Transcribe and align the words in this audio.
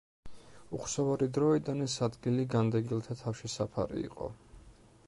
უხსოვარი 0.77 1.27
დროიდან 1.39 1.85
ეს 1.89 1.99
ადგილი 2.07 2.47
განდეგილთა 2.55 3.19
თავშესაფარი 3.23 4.05
იყო. 4.11 4.35